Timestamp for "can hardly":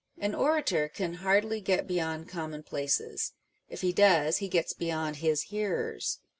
0.89-1.61